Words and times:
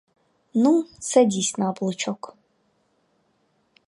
Ну, 0.55 0.87
садись 0.99 1.57
на 1.57 1.69
облучок». 1.69 2.35